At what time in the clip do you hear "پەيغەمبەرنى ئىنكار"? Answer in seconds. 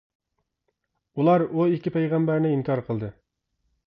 1.97-2.81